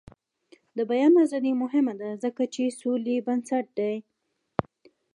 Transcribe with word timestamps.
د 0.77 0.79
بیان 0.91 1.13
ازادي 1.25 1.51
مهمه 1.63 1.93
ده 2.01 2.09
ځکه 2.23 2.43
چې 2.53 2.63
د 2.69 2.75
سولې 2.81 3.15
بنسټ 3.27 3.65
دی. 3.79 3.95